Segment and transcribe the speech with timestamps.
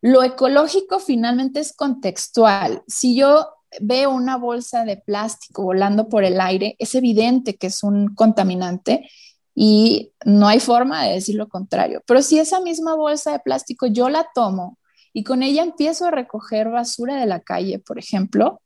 [0.00, 2.82] Lo ecológico finalmente es contextual.
[2.86, 3.48] Si yo
[3.80, 9.08] veo una bolsa de plástico volando por el aire, es evidente que es un contaminante
[9.54, 12.02] y no hay forma de decir lo contrario.
[12.06, 14.78] Pero si esa misma bolsa de plástico yo la tomo
[15.12, 18.60] y con ella empiezo a recoger basura de la calle, por ejemplo,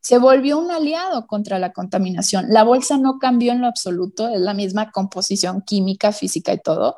[0.00, 2.46] se volvió un aliado contra la contaminación.
[2.48, 6.96] La bolsa no cambió en lo absoluto, es la misma composición química, física y todo.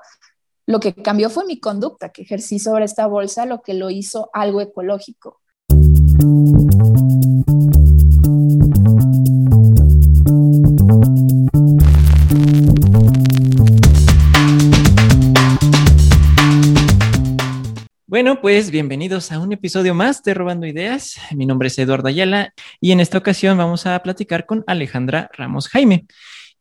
[0.67, 4.31] Lo que cambió fue mi conducta que ejercí sobre esta bolsa, lo que lo hizo
[4.33, 5.43] algo ecológico.
[18.07, 21.17] Bueno, pues bienvenidos a un episodio más de Robando Ideas.
[21.33, 25.69] Mi nombre es Eduardo Ayala y en esta ocasión vamos a platicar con Alejandra Ramos
[25.69, 26.07] Jaime.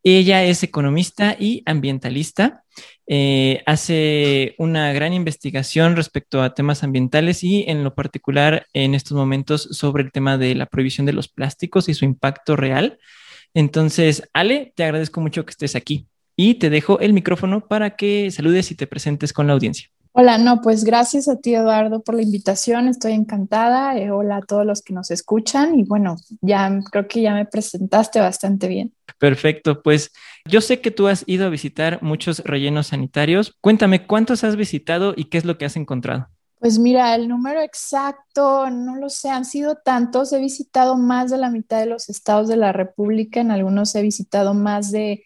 [0.03, 2.66] Ella es economista y ambientalista.
[3.07, 9.17] Eh, hace una gran investigación respecto a temas ambientales y en lo particular en estos
[9.17, 13.00] momentos sobre el tema de la prohibición de los plásticos y su impacto real.
[13.53, 18.30] Entonces, Ale, te agradezco mucho que estés aquí y te dejo el micrófono para que
[18.31, 19.89] saludes y te presentes con la audiencia.
[20.16, 23.97] Hola, no, pues gracias a ti Eduardo por la invitación, estoy encantada.
[23.97, 27.47] Eh, hola a todos los que nos escuchan y bueno, ya creo que ya me
[27.47, 28.94] presentaste bastante bien.
[29.17, 30.11] Perfecto, pues
[30.45, 33.58] yo sé que tú has ido a visitar muchos rellenos sanitarios.
[33.59, 36.27] Cuéntame, ¿cuántos has visitado y qué es lo que has encontrado?
[36.59, 40.31] Pues mira, el número exacto, no lo sé, han sido tantos.
[40.31, 44.03] He visitado más de la mitad de los estados de la República, en algunos he
[44.03, 45.23] visitado más de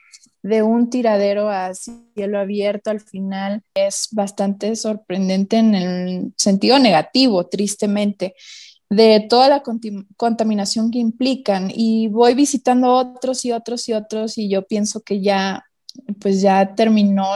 [0.48, 7.48] de un tiradero a cielo abierto al final es bastante sorprendente en el sentido negativo,
[7.48, 8.36] tristemente,
[8.90, 9.64] de toda la
[10.16, 11.70] contaminación que implican.
[11.74, 15.66] Y voy visitando otros y otros y otros y yo pienso que ya,
[16.20, 17.32] pues ya terminó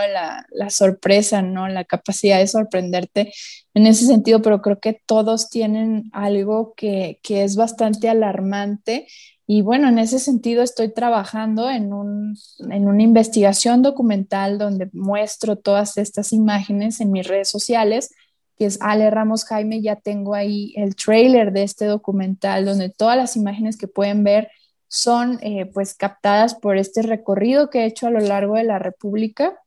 [0.52, 1.68] la, sorpresa, ¿no?
[1.68, 3.34] La capacidad de sorprenderte
[3.74, 9.08] en ese sentido, pero creo que todos tienen algo que, que es bastante alarmante
[9.54, 16.32] y bueno, en ese sentido estoy trabajando en, una investigación documental donde muestro todas estas
[16.32, 18.14] imágenes en mis redes sociales,
[18.58, 19.82] que es Ale Ramos Jaime.
[19.82, 24.50] Ya tengo ahí el trailer de este documental donde todas las imágenes que pueden ver
[24.92, 28.78] son eh, pues captadas por este recorrido que he hecho a lo largo de la
[28.78, 29.58] República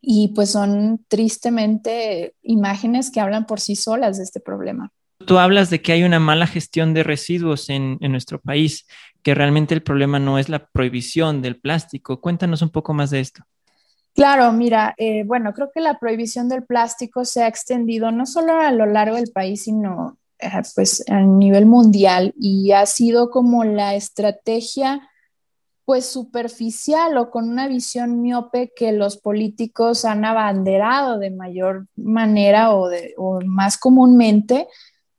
[0.00, 4.92] y pues son tristemente imágenes que hablan por sí solas de este problema.
[5.26, 8.86] Tú hablas de que hay una mala gestión de residuos en, nuestro país,
[9.24, 12.20] que realmente el problema no es la prohibición del plástico.
[12.20, 13.42] Cuéntanos un poco más de esto.
[14.14, 18.60] Claro, mira, eh, bueno, creo que la prohibición del plástico se ha extendido no solo
[18.60, 20.16] a lo largo del país, sino
[20.74, 25.08] pues a nivel mundial y ha sido como la estrategia
[25.84, 32.74] pues superficial o con una visión miope que los políticos han abanderado de mayor manera
[32.74, 34.66] o, de, o más comúnmente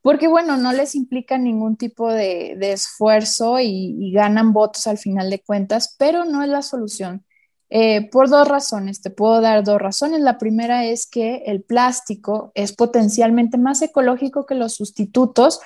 [0.05, 5.41] porque bueno, no les implica ningún tipo de, esfuerzo y, ganan votos al final de
[5.41, 7.24] cuentas, pero no es la solución.
[7.69, 10.21] Eh, por dos razones, te puedo dar dos razones.
[10.21, 15.59] La primera es que el plástico es potencialmente más ecológico que los sustitutos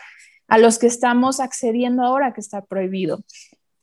[0.48, 3.24] a los que estamos accediendo ahora que está prohibido.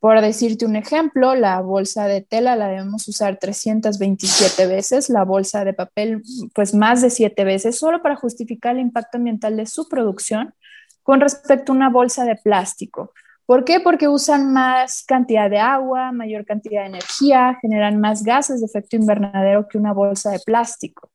[0.00, 5.64] Por decirte un ejemplo, la bolsa de tela la debemos usar 327 veces, la bolsa
[5.64, 6.22] de papel
[6.54, 10.54] pues más de 7 veces, solo para justificar el impacto ambiental de su producción
[11.02, 13.12] con respecto a una bolsa de plástico.
[13.46, 13.78] ¿Por qué?
[13.78, 18.96] Porque usan más cantidad de agua, mayor cantidad de energía, generan más gases de efecto
[18.96, 21.10] invernadero que una bolsa de plástico.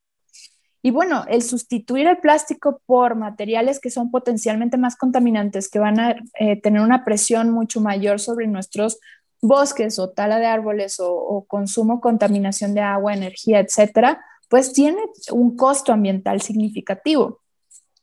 [0.80, 6.00] Y bueno, el sustituir el plástico por materiales que son potencialmente más contaminantes, que van
[6.00, 8.98] a eh, tener una presión mucho mayor sobre nuestros
[9.42, 15.02] bosques o tala de árboles o, o, consumo, contaminación de agua, energía, etcétera, pues tiene
[15.30, 17.40] un costo ambiental significativo.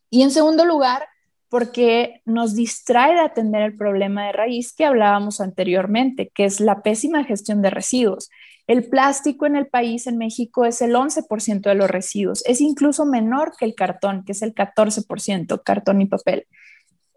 [0.10, 1.08] Y en segundo lugar,
[1.50, 6.84] porque nos distrae de atender el problema de raíz que hablábamos anteriormente, que es la
[6.84, 8.30] pésima gestión de residuos.
[8.68, 12.46] El plástico en el país, en México, es el 11% de los residuos.
[12.46, 16.46] Es incluso menor que el cartón, que es el 14%, cartón y papel.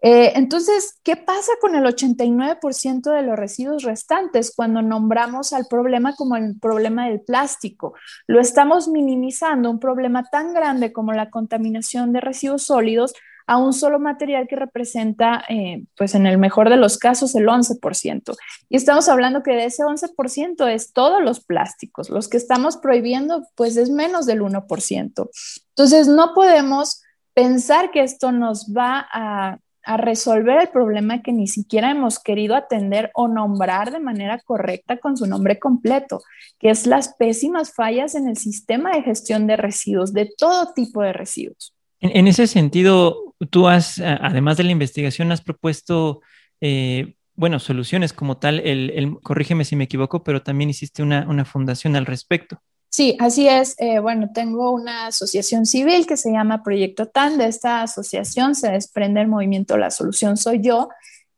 [0.05, 6.13] Eh, entonces, ¿qué pasa con el 89% de los residuos restantes cuando nombramos al problema
[6.15, 7.93] como el problema del plástico?
[8.27, 13.13] Lo estamos minimizando, un problema tan grande como la contaminación de residuos sólidos
[13.47, 17.47] a un solo material que representa, eh, pues en el mejor de los casos, el
[17.47, 18.35] 11%.
[18.69, 22.09] Y estamos hablando que de ese 11% es todos los plásticos.
[22.09, 25.29] Los que estamos prohibiendo, pues es menos del 1%.
[25.69, 27.01] Entonces, no podemos
[27.33, 32.55] pensar que esto nos va a, a resolver el problema que ni siquiera hemos querido
[32.55, 36.21] atender o nombrar de manera correcta con su nombre completo,
[36.59, 41.01] que es las pésimas fallas en el sistema de gestión de residuos, de todo tipo
[41.01, 41.72] de residuos.
[42.03, 46.19] En, ese sentido, tú has, además de la investigación, has propuesto,
[46.59, 51.45] eh, bueno, soluciones como tal, el, corrígeme si me equivoco, pero también hiciste una, una
[51.45, 52.61] fundación al respecto.
[52.89, 53.75] Sí, así es.
[53.79, 57.37] Eh, bueno, tengo una asociación civil que se llama Proyecto TAN.
[57.37, 60.89] De esta asociación se desprende el movimiento La Solución Soy Yo,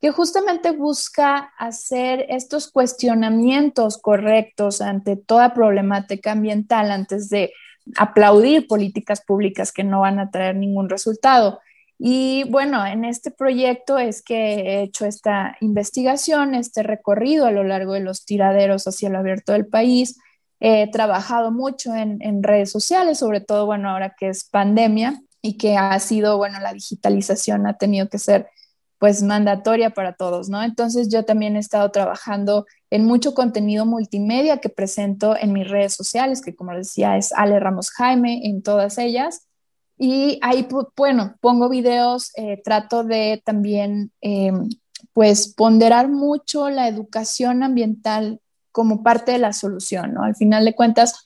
[0.01, 7.53] que justamente busca hacer estos cuestionamientos correctos ante toda problemática ambiental antes de
[7.97, 11.59] aplaudir políticas públicas que no van a traer ningún resultado.
[11.97, 17.63] Y bueno, en este proyecto es que he hecho esta investigación, este recorrido a lo
[17.63, 20.19] largo de los tiraderos hacia lo abierto del país.
[20.59, 25.57] He trabajado mucho en, en redes sociales, sobre todo, bueno, ahora que es pandemia y
[25.57, 28.47] que ha sido, bueno, la digitalización ha tenido que ser
[28.97, 30.63] pues mandatoria para todos, ¿no?
[30.63, 35.93] Entonces yo también he estado trabajando en mucho contenido multimedia que presento en mis redes
[35.93, 39.47] sociales, que como decía es Ale Ramos Jaime en todas ellas.
[39.97, 44.51] Y ahí, bueno, pongo videos, eh, trato de también, eh,
[45.13, 48.39] pues, ponderar mucho la educación ambiental
[48.71, 50.23] como parte de la solución, ¿no?
[50.23, 51.25] Al final de cuentas,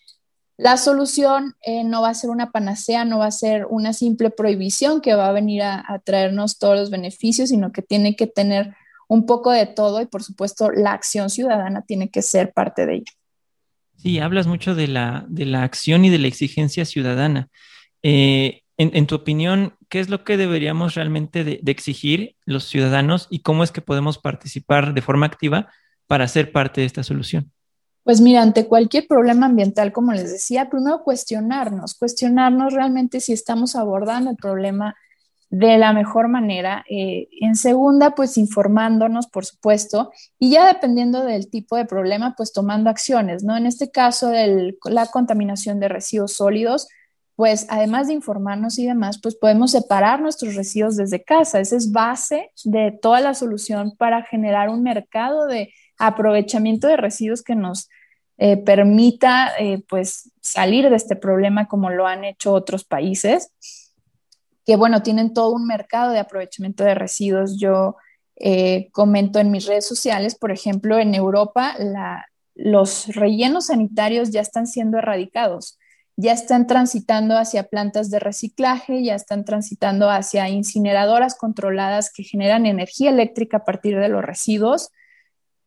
[0.58, 4.30] la solución eh, no va a ser una panacea, no va a ser una simple
[4.30, 8.76] prohibición que va a venir a, traernos todos los beneficios, sino que tiene que tener
[9.10, 12.96] un poco de todo y por supuesto la acción ciudadana tiene que ser parte de
[12.96, 13.14] ello.
[13.98, 17.50] Sí, hablas mucho de la, de la acción y de la exigencia ciudadana.
[18.02, 23.40] Eh, en, tu opinión, ¿qué es lo que deberíamos realmente de, exigir los ciudadanos y
[23.40, 25.68] cómo es que podemos participar de forma activa
[26.08, 27.52] para ser parte de esta solución?
[28.04, 33.76] Pues mira, ante cualquier problema ambiental, como les decía, primero cuestionarnos, cuestionarnos realmente si estamos
[33.76, 34.96] abordando el problema
[35.50, 36.86] de la mejor manera.
[36.90, 42.54] Eh, en segunda, pues informándonos, por supuesto, y ya dependiendo del tipo de problema, pues
[42.54, 43.58] tomando acciones, ¿no?
[43.58, 46.88] En este caso de la contaminación de residuos sólidos,
[47.36, 51.62] pues además de informarnos y demás, pues podemos separar nuestros residuos desde casa.
[51.62, 57.42] Esa es base de toda la solución para generar un mercado de aprovechamiento de residuos
[57.42, 57.88] que nos
[58.38, 63.54] eh, permita eh, pues salir de este problema como lo han hecho otros países,
[64.70, 67.60] que bueno, tienen todo un mercado de aprovechamiento de residuos.
[67.60, 67.96] Yo
[68.36, 71.76] eh, comento en mis redes sociales, por ejemplo, en Europa
[72.54, 75.80] los rellenos sanitarios ya están siendo erradicados
[76.18, 82.68] ya están transitando hacia plantas de reciclaje, ya están transitando hacia incineradoras controladas que generan
[82.68, 84.92] energía eléctrica a partir de los residuos.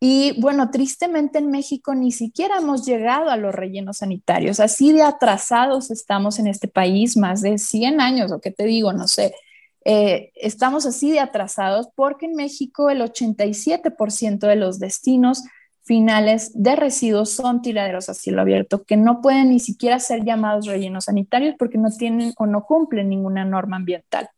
[0.05, 4.59] Y bueno, tristemente en México ni siquiera hemos llegado a los rellenos sanitarios.
[4.59, 8.93] Así de atrasados estamos en este país, más de 100 años, o qué te digo,
[8.93, 9.33] no sé.
[9.85, 15.45] Eh, estamos así de atrasados porque en México el 87% de los destinos
[15.85, 20.67] finales de residuos son tiraderos a cielo abierto que no pueden ni siquiera ser llamados
[20.67, 24.29] rellenos sanitarios porque no tienen o no cumplen ninguna norma ambiental.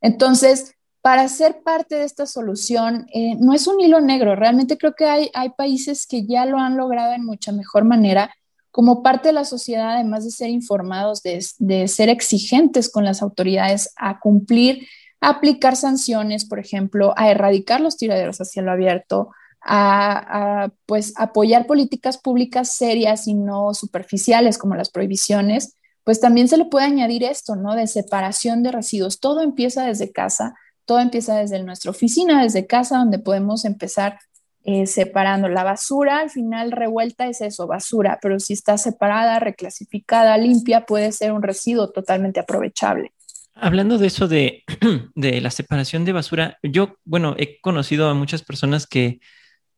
[0.00, 4.94] Entonces, para ser parte de esta solución eh, no es un hilo negro, realmente creo
[4.94, 8.32] que hay, hay países que ya lo han logrado en mucha mejor manera
[8.70, 13.92] como parte de la sociedad, además de ser informados, de, ser exigentes con las autoridades
[13.96, 14.88] a cumplir,
[15.20, 21.12] a aplicar sanciones, por ejemplo, a erradicar los tiraderos a cielo abierto, a, a, pues
[21.16, 26.86] apoyar políticas públicas serias y no superficiales como las prohibiciones, pues también se le puede
[26.86, 27.74] añadir esto, ¿no?
[27.74, 29.20] De separación de residuos.
[29.20, 30.54] Todo empieza desde casa
[30.84, 34.18] todo empieza desde nuestra oficina, desde casa, donde podemos empezar
[34.64, 36.20] eh, separando la basura.
[36.20, 41.42] Al final, revuelta es eso, basura, pero si está separada, reclasificada, limpia, puede ser un
[41.42, 43.12] residuo totalmente aprovechable.
[43.54, 44.64] Hablando de eso de,
[45.14, 49.20] la separación de basura, yo, bueno, he conocido a muchas personas que,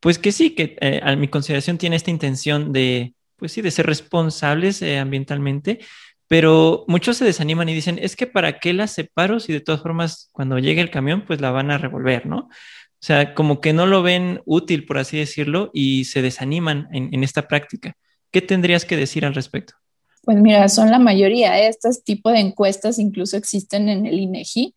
[0.00, 3.71] pues que sí, que eh, a mi consideración tiene esta intención de, pues sí, de
[3.71, 5.81] ser responsables eh, ambientalmente,
[6.35, 9.83] pero muchos se desaniman y dicen, es que para qué la separo si de todas
[9.83, 12.38] formas cuando llegue el camión pues la van a revolver, ¿no?
[12.38, 12.49] O
[12.99, 17.47] sea, como que no lo ven útil, por así decirlo, y se desaniman en, esta
[17.47, 17.95] práctica.
[18.33, 19.75] ¿Qué tendrías que decir al respecto?
[20.25, 21.53] Pues mira, son la mayoría.
[21.53, 24.75] de Estos tipos de encuestas incluso existen en el INEGI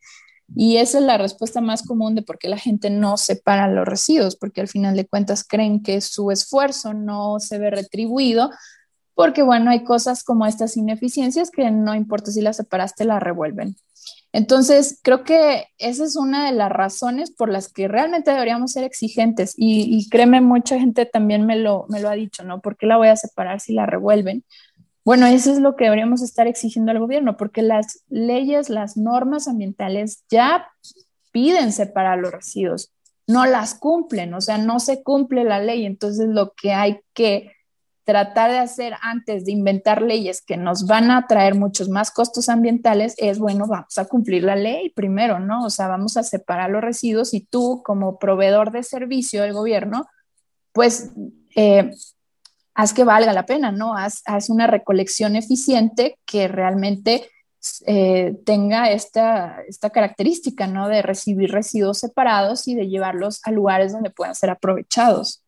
[0.54, 3.84] y esa es la respuesta más común de por qué la gente no separa los
[3.84, 8.48] residuos, porque al final de cuentas creen que su esfuerzo no se ve retribuido
[9.18, 13.74] porque bueno, hay cosas como estas ineficiencias que no importa si las separaste, las revuelven.
[14.32, 18.84] Entonces, creo que esa es una de las razones por las que realmente deberíamos ser
[18.84, 22.60] exigentes y, créeme, mucha gente también me lo, me lo ha dicho, ¿no?
[22.60, 24.44] ¿Por qué la voy a separar si la revuelven?
[25.04, 29.48] Bueno, eso es lo que deberíamos estar exigiendo al gobierno, porque las leyes, las normas
[29.48, 30.68] ambientales ya
[31.32, 32.92] piden separar los residuos,
[33.26, 37.57] no las cumplen, o sea, no se cumple la ley, entonces lo que hay que
[38.08, 42.48] tratar de hacer antes de inventar leyes que nos van a traer muchos más costos
[42.48, 45.66] ambientales es, bueno, vamos a cumplir la ley primero, ¿no?
[45.66, 50.06] O sea, vamos a separar los residuos y tú como proveedor de servicio del gobierno,
[50.72, 51.10] pues
[51.54, 51.90] eh,
[52.72, 53.94] haz que valga la pena, ¿no?
[53.94, 57.28] Haz, una recolección eficiente que realmente
[57.86, 60.88] eh, tenga esta, esta característica, ¿no?
[60.88, 65.42] De recibir residuos separados y de llevarlos a lugares donde puedan ser aprovechados.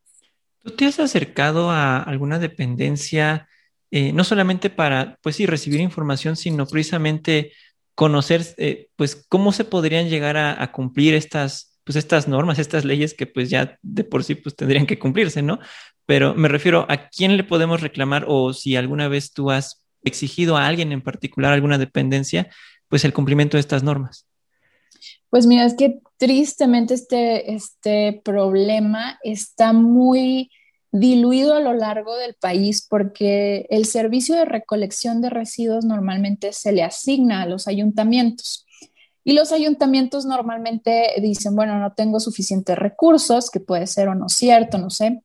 [0.63, 3.49] ¿Tú te has acercado a alguna dependencia,
[3.91, 7.53] eh, no solamente para, pues sí, recibir información, sino precisamente
[7.95, 13.15] conocer, eh, pues, cómo se podrían llegar a, cumplir estas, pues, estas normas, estas leyes
[13.15, 15.61] que, pues, ya de por sí, pues, tendrían que cumplirse, ¿no?
[16.07, 20.57] Pero me refiero a quién le podemos reclamar o si alguna vez tú has exigido
[20.57, 22.51] a alguien en particular, alguna dependencia,
[22.89, 24.27] pues, el cumplimiento de estas normas.
[25.31, 30.51] Pues mira, es que tristemente este, este problema está muy
[30.93, 36.73] diluido a lo largo del país porque el servicio de recolección de residuos normalmente se
[36.73, 38.67] le asigna a los ayuntamientos.
[39.25, 44.29] Y los ayuntamientos normalmente dicen, bueno, no tengo suficientes recursos, que puede ser o no
[44.29, 45.23] cierto, no sé.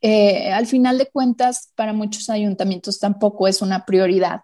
[0.00, 4.42] Eh, al final de cuentas, para muchos ayuntamientos tampoco es una prioridad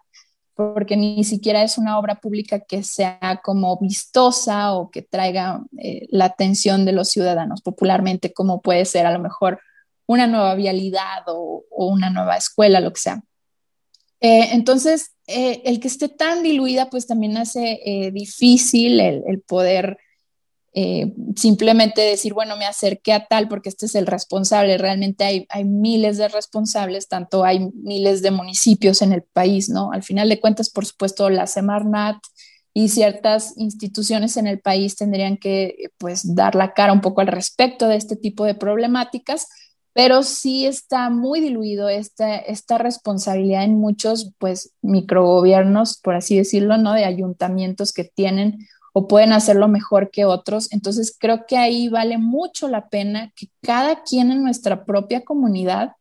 [0.73, 6.07] porque ni siquiera es una obra pública que sea como vistosa o que traiga eh,
[6.09, 9.59] la atención de los ciudadanos popularmente, como puede ser a lo mejor
[10.05, 13.23] una nueva vialidad o, una nueva escuela, lo que sea.
[14.19, 19.97] Eh, entonces, eh, el que esté tan diluida, pues también hace difícil el poder
[20.73, 24.77] eh, simplemente decir, bueno, me acerqué a tal porque este es el responsable.
[24.77, 29.91] Realmente hay, hay miles de responsables, tanto hay miles de municipios en el país, ¿no?
[29.91, 32.17] Al final de cuentas, por supuesto, la Semarnat
[32.73, 37.27] y ciertas instituciones en el país tendrían que, pues, dar la cara un poco al
[37.27, 39.47] respecto de este tipo de problemáticas,
[39.93, 46.77] pero sí está muy diluido esta, esta responsabilidad en muchos, pues, microgobiernos, por así decirlo,
[46.77, 46.93] ¿no?
[46.93, 48.59] De ayuntamientos que tienen
[48.93, 50.71] o pueden hacerlo mejor que otros.
[50.71, 55.93] Entonces creo que ahí vale mucho la pena que cada quien en nuestra propia comunidad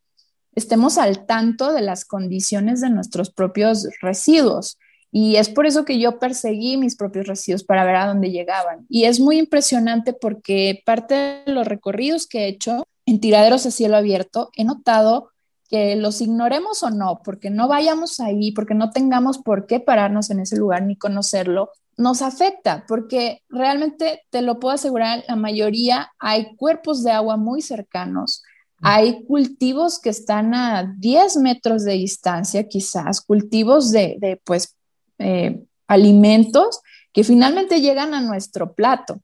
[0.55, 4.79] estemos al tanto de las condiciones de nuestros propios residuos.
[5.13, 8.87] Y es por eso que yo perseguí mis propios residuos para ver a dónde llegaban.
[8.89, 13.71] Y es muy impresionante porque parte de los recorridos que he hecho en tiraderos a
[13.73, 15.31] cielo abierto, he notado
[15.69, 20.31] que los ignoremos o no, porque no vayamos ahí, porque no tengamos por qué pararnos
[20.31, 21.71] en ese lugar ni conocerlo,
[22.01, 27.61] nos afecta porque realmente te lo puedo asegurar, la mayoría hay cuerpos de agua muy
[27.63, 28.43] cercanos,
[28.83, 34.75] hay cultivos que están a 10 metros de distancia, quizás, cultivos de, pues,
[35.19, 36.81] eh, alimentos
[37.13, 39.21] que finalmente llegan a nuestro plato.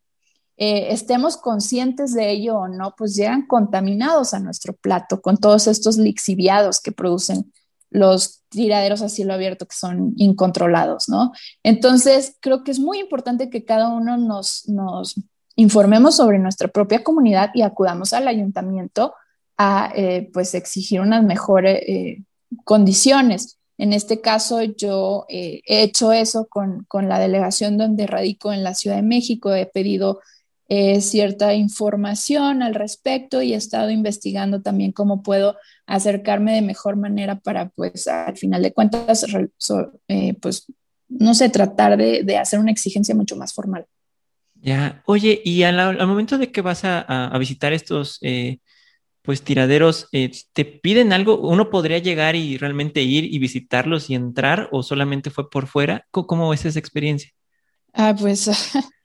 [0.58, 5.66] Eh, estemos conscientes de ello o no, pues llegan contaminados a nuestro plato con todos
[5.66, 7.52] estos lixiviados que producen
[7.88, 11.32] los tiraderos a cielo abierto que son incontrolados, ¿no?
[11.62, 14.64] Entonces, creo que es muy importante que cada uno nos,
[15.54, 19.14] informemos sobre nuestra propia comunidad y acudamos al ayuntamiento
[19.56, 22.22] a, eh, pues, exigir unas mejores eh,
[22.64, 23.58] condiciones.
[23.78, 28.64] En este caso, yo eh, he hecho eso con, con, la delegación donde radico en
[28.64, 29.54] la Ciudad de México.
[29.54, 30.20] He pedido
[30.68, 35.56] cierta información al respecto y he estado investigando también cómo puedo
[35.86, 39.24] acercarme de mejor manera para, pues, al final de cuentas,
[40.08, 40.66] eh, pues,
[41.08, 43.86] no sé, tratar de, hacer una exigencia mucho más formal.
[44.54, 48.58] Ya, oye, y al, momento de que vas a, visitar estos, eh,
[49.22, 51.38] pues, tiraderos, eh, ¿te piden algo?
[51.38, 56.06] ¿Uno podría llegar y realmente ir y visitarlos y entrar o solamente fue por fuera?
[56.10, 57.30] ¿Cómo, cómo es esa experiencia?
[57.92, 58.50] Ah, pues,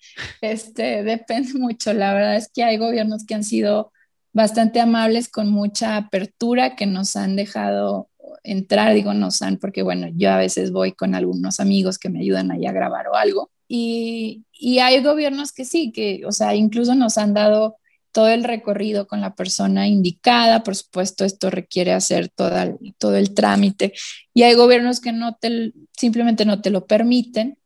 [0.41, 1.93] este, depende mucho.
[1.93, 3.91] La verdad es que hay gobiernos que han sido
[4.33, 8.09] bastante amables, con mucha apertura, que nos han dejado
[8.43, 12.19] entrar, digo, nos han, porque bueno, yo a veces voy con algunos amigos que me
[12.19, 13.51] ayudan ahí a grabar o algo.
[13.67, 17.77] Y, y hay gobiernos que sí, que, o sea, incluso nos han dado
[18.11, 23.93] todo el recorrido con la persona indicada, por supuesto, esto requiere hacer todo el trámite.
[24.33, 27.57] Y hay gobiernos que no te, simplemente no te lo permiten,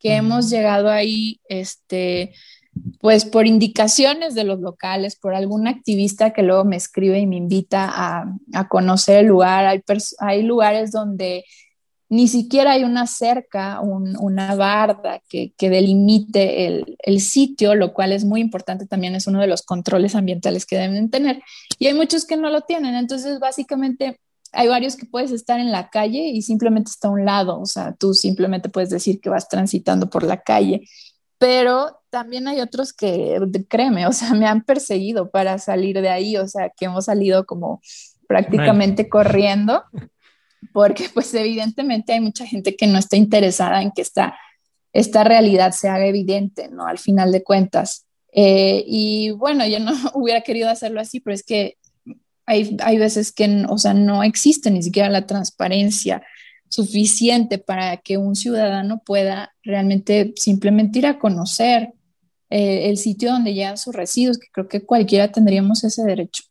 [0.00, 2.32] que hemos llegado ahí, este,
[3.00, 7.36] pues por indicaciones de los locales, por algún activista que luego me escribe y me
[7.36, 9.66] invita a, conocer el lugar.
[9.66, 9.82] Hay,
[10.18, 11.44] hay, lugares donde
[12.08, 18.24] ni siquiera hay una cerca, una barda que, delimite el, el, sitio, lo cual es
[18.24, 21.42] muy importante también, es uno de los controles ambientales que deben tener.
[21.78, 22.94] Y hay muchos que no lo tienen.
[22.94, 24.18] Entonces, básicamente,
[24.52, 27.66] hay varios que puedes estar en la calle y simplemente está a un lado, o
[27.66, 30.82] sea, tú simplemente puedes decir que vas transitando por la calle
[31.40, 36.36] pero también hay otros que, créeme, o sea, me han perseguido para salir de ahí,
[36.36, 37.80] o sea, que hemos salido como
[38.28, 39.82] prácticamente corriendo,
[40.74, 44.38] porque pues evidentemente hay mucha gente que no está interesada en que esta,
[44.92, 46.86] esta realidad se haga evidente, ¿no?
[46.86, 48.04] Al final de cuentas.
[48.32, 51.78] Eh, y bueno, yo no hubiera querido hacerlo así, pero es que
[52.50, 56.22] hay, hay veces que, o sea, no existe ni siquiera la transparencia
[56.68, 61.90] suficiente para que un ciudadano pueda realmente simplemente ir a conocer
[62.48, 66.42] eh, el sitio donde llegan sus residuos, que creo que cualquiera tendríamos ese derecho.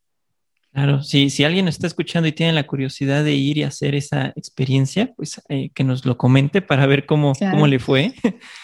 [0.71, 4.27] Claro, sí, si alguien está escuchando y tiene la curiosidad de ir y hacer esa
[4.35, 8.13] experiencia, pues eh, que nos lo comente para ver cómo, cómo le fue.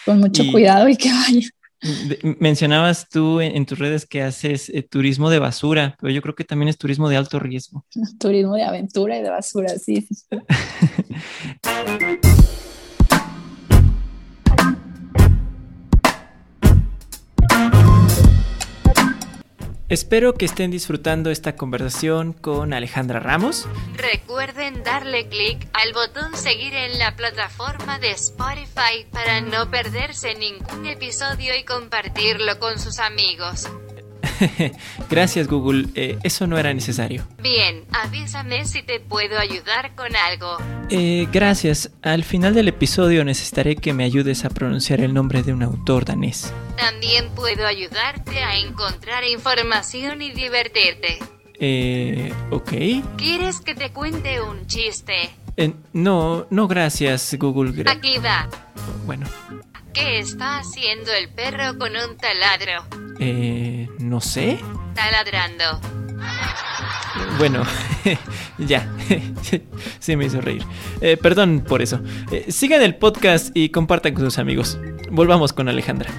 [0.06, 1.48] Con mucho cuidado y que vaya.
[2.40, 6.44] Mencionabas tú en, tus redes que haces eh, turismo de basura, pero yo creo que
[6.44, 7.84] también es turismo de alto riesgo.
[8.18, 10.08] Turismo de aventura y de basura, sí.
[19.88, 23.68] Espero que estén disfrutando esta conversación con Alejandra Ramos.
[23.94, 30.86] Recuerden darle clic al botón seguir en la plataforma de Spotify para no perderse ningún
[30.86, 33.68] episodio y compartirlo con sus amigos.
[35.10, 37.26] Gracias Google, eh, eso no era necesario.
[37.42, 40.58] Bien, avísame si te puedo ayudar con algo.
[40.90, 45.52] Eh, gracias, al final del episodio necesitaré que me ayudes a pronunciar el nombre de
[45.52, 46.52] un autor danés.
[46.76, 51.18] También puedo ayudarte a encontrar información y divertirte.
[51.58, 52.72] Eh, ok.
[53.16, 55.30] ¿Quieres que te cuente un chiste?
[55.56, 57.84] Eh, no, no gracias Google.
[57.86, 58.48] Aquí va.
[59.06, 59.26] Bueno.
[59.96, 62.84] ¿Qué está haciendo el perro con un taladro?
[63.18, 64.58] Eh, no sé.
[64.94, 65.80] Taladrando.
[67.38, 67.62] Bueno,
[68.58, 68.94] ya,
[69.98, 70.62] sí me hizo reír.
[71.00, 72.02] Eh, perdón por eso.
[72.30, 74.78] Eh, sigan el podcast y compartan con sus amigos.
[75.10, 76.10] Volvamos con Alejandra.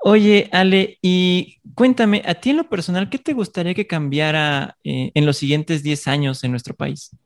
[0.00, 5.12] Oye, Ale, y cuéntame, a ti en lo personal, ¿qué te gustaría que cambiara eh,
[5.14, 7.16] en los siguientes 10 años en nuestro país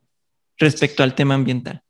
[0.58, 1.83] respecto al tema ambiental?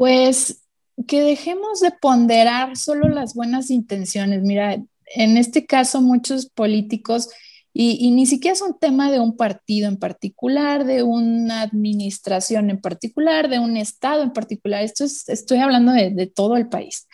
[0.00, 0.62] Pues
[1.06, 4.40] que dejemos de ponderar solo las buenas intenciones.
[4.40, 4.82] Mira,
[5.14, 7.28] en este caso muchos políticos,
[7.74, 12.80] y, ni siquiera es un tema de un partido en particular, de una administración en
[12.80, 17.06] particular, de un estado en particular, esto estoy hablando de, todo el país.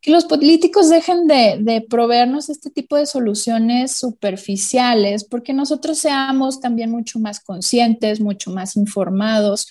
[0.00, 6.60] Que los políticos dejen de, de proveernos este tipo de soluciones superficiales, porque nosotros seamos
[6.60, 9.68] también mucho más conscientes, mucho más informados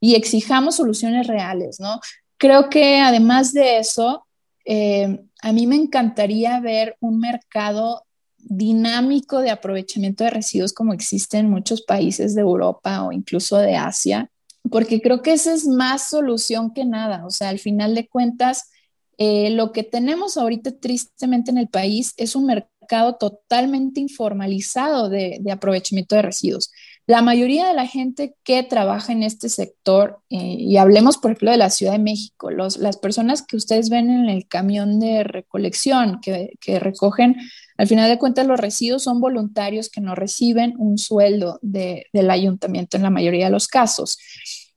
[0.00, 2.00] y exijamos soluciones reales, ¿no?
[2.36, 4.26] Creo que además de eso,
[4.64, 8.04] eh, a mí me encantaría ver un mercado
[8.38, 13.76] dinámico de aprovechamiento de residuos como existe en muchos países de Europa o incluso de
[13.76, 14.30] Asia,
[14.70, 17.26] porque creo que esa es más solución que nada.
[17.26, 18.70] O sea, al final de cuentas,
[19.16, 25.42] eh, lo que tenemos ahorita tristemente en el país es un mercado totalmente informalizado de
[25.50, 26.70] aprovechamiento de residuos.
[27.08, 31.50] La mayoría de la gente que trabaja en este sector, eh, y hablemos por ejemplo
[31.50, 36.20] de la Ciudad de México, las personas que ustedes ven en el camión de recolección,
[36.20, 37.36] que, recogen,
[37.78, 42.98] al final de cuentas los residuos son voluntarios que no reciben un sueldo del ayuntamiento
[42.98, 44.18] en la mayoría de los casos,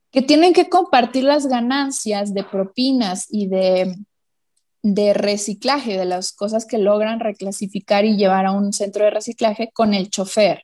[0.10, 3.94] que tienen que compartir las ganancias de propinas y de,
[4.84, 9.70] de reciclaje, de las cosas que logran reclasificar y llevar a un centro de reciclaje
[9.74, 10.64] con el chofer.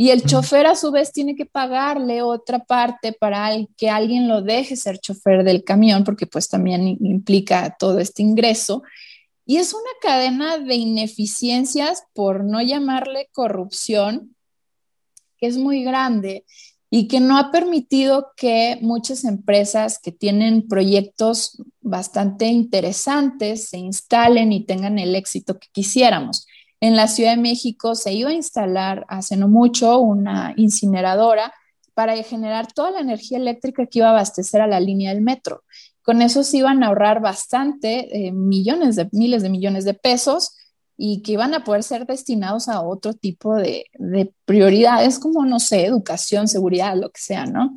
[0.00, 4.42] Y el chofer a su vez tiene que pagarle otra parte para que alguien lo
[4.42, 8.84] deje ser chofer del camión, porque pues también implica todo este ingreso.
[9.44, 14.36] Y es una cadena de ineficiencias, por no llamarle corrupción,
[15.36, 16.44] que es muy grande
[16.90, 24.52] y que no ha permitido que muchas empresas que tienen proyectos bastante interesantes se instalen
[24.52, 26.46] y tengan el éxito que quisiéramos.
[26.80, 31.52] En la Ciudad de México se iba a instalar hace no mucho una incineradora
[31.94, 35.64] para generar toda la energía eléctrica que iba a abastecer a la línea del metro.
[36.02, 40.54] Con eso se iban a ahorrar bastante, eh, millones de miles de millones de pesos
[40.96, 45.60] y que iban a poder ser destinados a otro tipo de, de, prioridades como, no
[45.60, 47.74] sé, educación, seguridad, lo que sea, ¿no?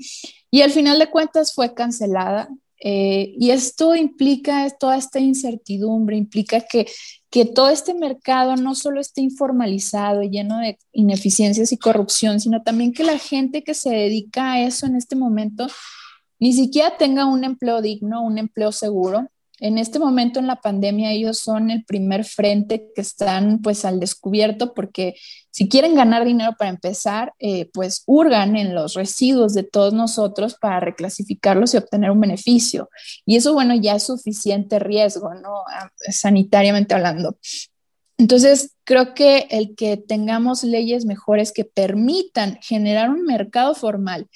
[0.49, 2.49] Y al final de cuentas fue cancelada
[2.83, 6.87] eh, y esto implica toda esta incertidumbre, implica que,
[7.31, 12.61] que todo este mercado no solo esté informalizado y lleno de ineficiencias y corrupción, sino
[12.61, 15.67] también que la gente que se dedica a eso en este momento
[16.39, 19.29] ni siquiera tenga un empleo digno, un empleo seguro
[19.61, 23.99] en este momento en la pandemia ellos son el primer frente que están pues al
[23.99, 25.15] descubierto porque
[25.51, 30.55] si quieren ganar dinero para empezar, eh, pues hurgan en los residuos de todos nosotros
[30.55, 32.89] para reclasificarlos y obtener un beneficio.
[33.25, 35.63] Y eso, bueno, ya es suficiente riesgo, ¿no?
[35.71, 37.37] Ah, sanitariamente hablando.
[38.17, 44.27] Entonces, creo que el que tengamos leyes mejores que permitan generar un mercado formal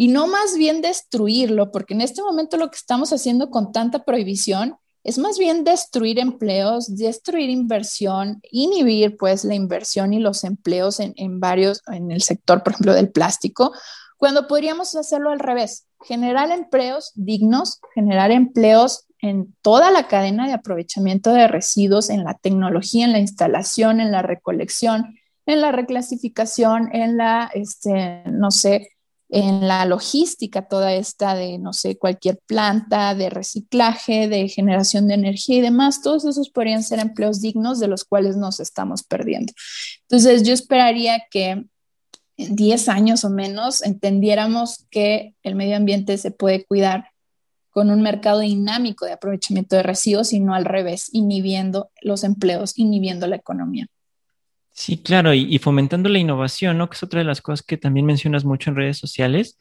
[0.00, 4.02] y no más bien destruirlo, porque en este momento lo que estamos haciendo con tanta
[4.02, 11.00] prohibición es más bien destruir empleos, destruir inversión, inhibir pues la inversión y los empleos
[11.00, 13.74] en, en varios, en el sector, por ejemplo, del plástico,
[14.16, 20.54] cuando podríamos hacerlo al revés, generar empleos dignos, generar empleos en toda la cadena de
[20.54, 26.88] aprovechamiento de residuos, en la tecnología, en la instalación, en la recolección, en la reclasificación,
[26.94, 28.88] en la, este, no sé,
[29.30, 35.14] en la logística, toda esta de, no sé, cualquier planta de reciclaje, de generación de
[35.14, 39.52] energía y demás, todos esos podrían ser empleos dignos de los cuales nos estamos perdiendo.
[40.02, 41.64] Entonces, yo esperaría que
[42.36, 47.10] en 10 años o menos entendiéramos que el medio ambiente se puede cuidar
[47.70, 52.76] con un mercado dinámico de aprovechamiento de residuos y no al revés, inhibiendo los empleos,
[52.76, 53.86] inhibiendo la economía.
[54.80, 56.88] Sí, claro, y, fomentando la innovación, ¿no?
[56.88, 59.58] Que es otra de las cosas que también mencionas mucho en redes sociales.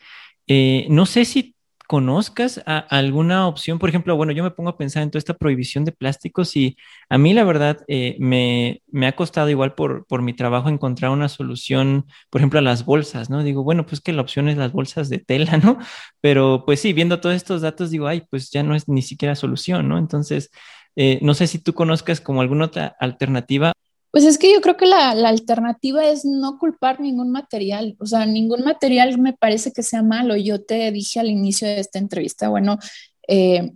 [0.47, 1.55] Eh, no sé si
[1.87, 5.83] conozcas alguna opción, por ejemplo, bueno, yo me pongo a pensar en toda esta prohibición
[5.83, 6.77] de plásticos y
[7.09, 11.11] a mí la verdad eh, me, me, ha costado igual por, por mi trabajo encontrar
[11.11, 13.43] una solución, por ejemplo, a las bolsas, ¿no?
[13.43, 15.79] Digo, bueno, pues que la opción es las bolsas de tela, ¿no?
[16.21, 19.35] Pero pues sí, viendo todos estos datos, digo, ay, pues ya no es ni siquiera
[19.35, 19.97] solución, ¿no?
[19.97, 20.49] Entonces,
[20.95, 23.73] eh, no sé si tú conozcas como alguna otra alternativa
[24.11, 28.25] pues es que yo creo que la, alternativa es no culpar ningún material, o sea,
[28.25, 30.35] ningún material me parece que sea malo.
[30.35, 32.79] Yo te dije al inicio de esta entrevista, bueno,
[33.27, 33.71] eh,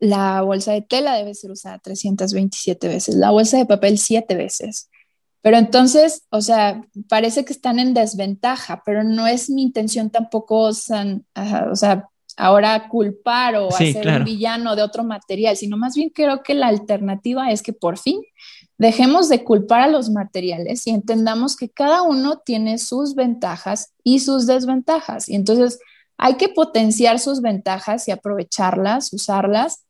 [0.00, 4.90] la bolsa de tela debe ser usada 327 veces, la bolsa de papel 7 veces.
[5.42, 10.62] Pero entonces, o sea, parece que están en desventaja, pero no es mi intención tampoco,
[10.62, 16.42] o sea, ahora culpar o hacer un villano de otro material, sino más bien creo
[16.42, 18.20] que la alternativa es que por fin
[18.78, 24.20] Dejemos de culpar a los materiales y entendamos que cada uno tiene sus ventajas y
[24.20, 25.28] sus desventajas.
[25.28, 25.78] Y entonces
[26.18, 29.84] hay que potenciar sus ventajas y aprovecharlas, usarlas.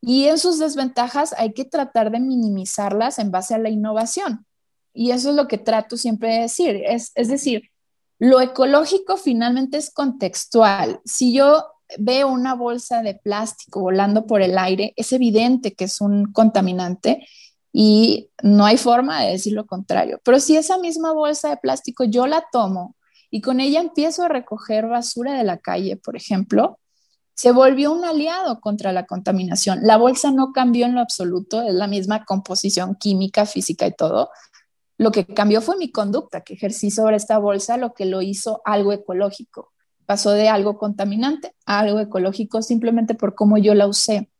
[0.00, 4.44] Y en sus desventajas hay que tratar de minimizarlas en base a la innovación.
[4.92, 6.82] Y eso es lo que trato siempre de decir.
[6.84, 7.70] Es, es decir,
[8.18, 11.00] lo ecológico finalmente es contextual.
[11.04, 11.64] Si yo
[11.98, 17.26] veo una bolsa de plástico volando por el aire, es evidente que es un contaminante
[17.72, 20.20] y no hay forma de decir lo contrario.
[20.24, 22.96] Pero si esa misma bolsa de plástico yo la tomo
[23.30, 26.78] y con ella empiezo a recoger basura de la calle, por ejemplo,
[27.34, 29.80] se volvió un aliado contra la contaminación.
[29.82, 34.30] La bolsa no cambió en lo absoluto, es la misma composición química, física y todo.
[34.98, 38.60] Lo que cambió fue mi conducta que ejercí sobre esta bolsa, lo que lo hizo
[38.64, 39.72] algo ecológico.
[40.04, 44.30] Pasó de algo contaminante a algo ecológico simplemente por cómo yo la usé.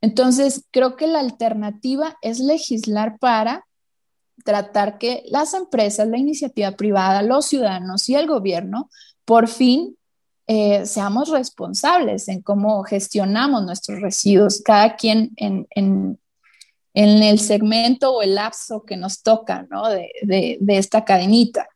[0.00, 3.66] Entonces, creo que la alternativa es legislar para
[4.44, 8.90] tratar que las empresas, la iniciativa privada, los ciudadanos y el gobierno
[9.24, 9.96] por fin
[10.46, 15.66] eh, seamos responsables en cómo gestionamos nuestros residuos, cada quien en,
[16.94, 19.88] el segmento o el lapso que nos toca ¿no?
[19.88, 21.68] de, de esta cadenita.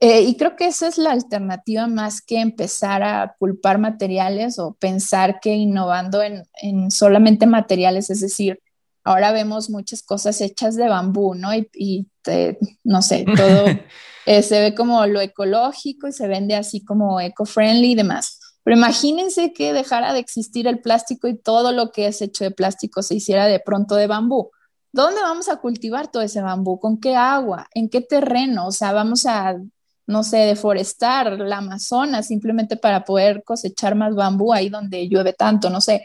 [0.00, 4.74] Eh, y creo que esa es la alternativa más que empezar a culpar materiales o
[4.74, 8.60] pensar que innovando en, en solamente materiales, es decir,
[9.04, 11.50] ahora vemos muchas cosas hechas de bambú, ¿no?
[11.54, 12.08] Y,
[12.84, 13.66] no sé, todo
[14.26, 18.38] eh, se ve como lo ecológico y se vende así como eco-friendly y demás.
[18.62, 22.50] Pero imagínense que dejara de existir el plástico y todo lo que es hecho de
[22.50, 24.50] plástico se hiciera de pronto de bambú.
[24.92, 26.78] ¿Dónde vamos a cultivar todo ese bambú?
[26.78, 27.68] ¿Con qué agua?
[27.74, 28.66] ¿En qué terreno?
[28.66, 29.56] O sea, vamos a
[30.10, 35.70] no sé, deforestar la Amazonas simplemente para poder cosechar más bambú ahí donde llueve tanto,
[35.70, 36.04] no sé,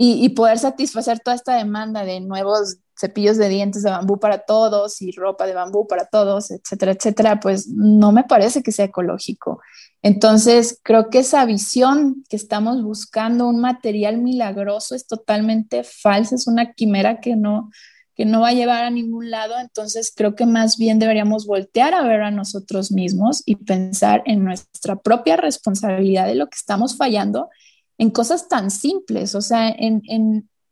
[0.00, 5.02] y, poder satisfacer toda esta demanda de nuevos cepillos de dientes de bambú para todos
[5.02, 9.60] y ropa de bambú para todos, etcétera, etcétera, pues no me parece que sea ecológico.
[10.00, 16.46] Entonces, creo que esa visión que estamos buscando, un material milagroso, es totalmente falsa, es
[16.46, 17.70] una quimera que no,
[18.18, 21.94] que no va a llevar a ningún lado, entonces creo que más bien deberíamos voltear
[21.94, 26.96] a ver a nosotros mismos y pensar en nuestra propia responsabilidad de lo que estamos
[26.96, 27.48] fallando
[27.96, 30.02] en cosas tan simples, o sea, en,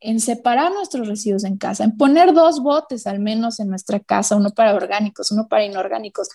[0.01, 4.35] en, separar nuestros residuos en casa, en poner dos botes al menos en nuestra casa,
[4.35, 6.29] uno para orgánicos, uno para inorgánicos.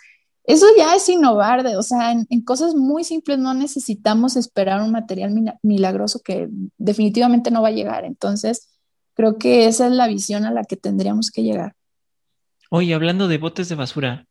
[0.46, 4.82] Eso ya es innovar, de, o sea, en, en cosas muy simples no necesitamos esperar
[4.82, 6.48] un material milagroso que
[6.78, 8.06] definitivamente no va a llegar.
[8.06, 8.71] Entonces,
[9.14, 11.74] Creo que esa es la visión a la que tendríamos que llegar.
[12.70, 14.26] Oye, hablando de botes de basura,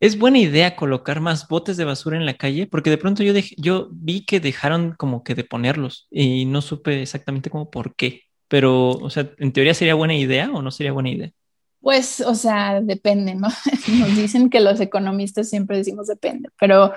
[0.00, 2.66] ¿es buena idea colocar más botes de basura en la calle?
[2.66, 7.02] Porque de pronto yo, yo vi que dejaron como que de ponerlos y no supe
[7.02, 8.22] exactamente cómo por qué.
[8.48, 11.30] Pero, o sea, ¿en teoría sería buena idea o no sería buena idea?
[11.80, 13.48] Pues, o sea, depende, ¿no?
[13.98, 16.92] Nos dicen que los economistas siempre decimos depende, pero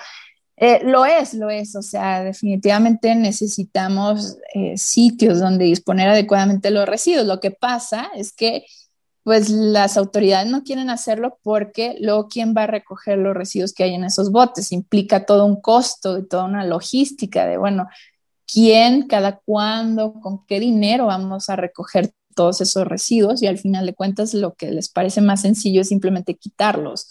[0.58, 1.76] eh, lo es, lo es.
[1.76, 7.26] O sea, definitivamente necesitamos eh, sitios donde disponer adecuadamente los residuos.
[7.26, 8.66] Lo que pasa es que,
[9.24, 13.84] pues, las autoridades no quieren hacerlo porque luego, ¿quién va a recoger los residuos que
[13.84, 14.72] hay en esos botes?
[14.72, 17.88] Implica todo un costo y toda una logística de, bueno,
[18.52, 23.86] quién, cada cuándo, con qué dinero vamos a recoger todos esos residuos y al final
[23.86, 27.10] de cuentas lo que les parece más sencillo es simplemente quitarlos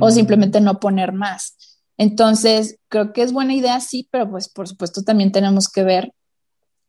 [0.00, 0.10] o mm.
[0.10, 1.54] simplemente no poner más.
[1.98, 6.12] Entonces, creo que es buena idea, sí, pero pues por supuesto también tenemos que ver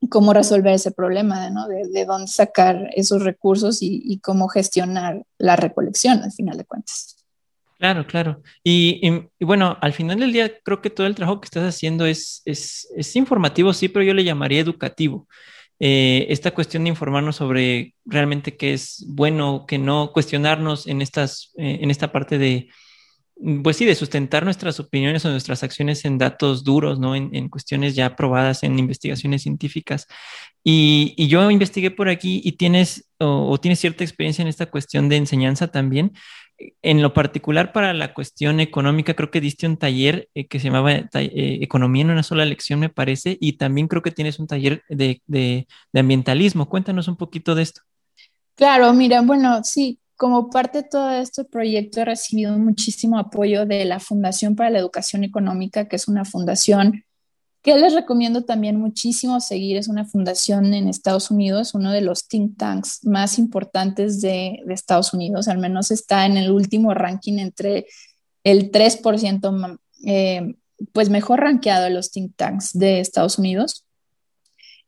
[0.08, 1.67] cómo resolver ese problema, ¿no?
[1.67, 7.17] De, dónde sacar esos recursos y, cómo gestionar la recolección al final de cuentas.
[7.80, 8.41] Claro, claro.
[8.63, 9.02] Y,
[9.39, 13.15] bueno, al final del día creo que todo el trabajo que estás haciendo es, es,
[13.15, 15.28] informativo, sí, pero yo le llamaría educativo.
[15.82, 21.54] Eh, esta cuestión de informarnos sobre realmente qué es bueno, qué no, cuestionarnos en, estas,
[21.58, 22.69] eh, en esta parte de,
[23.63, 27.15] pues sí, de sustentar nuestras opiniones o nuestras acciones en datos duros, ¿no?
[27.15, 30.08] En, cuestiones ya probadas en investigaciones científicas.
[30.63, 35.17] Y, yo investigué por aquí y tienes o, tienes cierta experiencia en esta cuestión de
[35.17, 36.13] enseñanza también.
[36.82, 40.65] En lo particular para la cuestión económica, creo que diste un taller eh, que se
[40.65, 41.08] llamaba eh,
[41.62, 45.21] Economía en una sola lección, me parece, y también creo que tienes un taller de,
[45.28, 46.67] de ambientalismo.
[46.67, 47.82] Cuéntanos un poquito de esto.
[48.56, 53.86] Claro, mira, bueno, sí, como parte de todo este proyecto he recibido muchísimo apoyo de
[53.86, 57.05] la Fundación para la Educación Económica, que es una fundación
[57.62, 59.77] que les recomiendo también muchísimo seguir.
[59.77, 65.13] Es una fundación en Estados Unidos, uno de los think tanks más importantes de, Estados
[65.13, 67.86] Unidos, al menos está en el último ranking entre
[68.43, 70.53] el 3% eh,
[70.91, 73.86] pues mejor rankeado de los think tanks de Estados Unidos.